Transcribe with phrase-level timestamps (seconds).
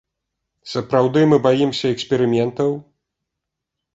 [0.71, 2.69] Сапраўды мы баімся эксперыментаў?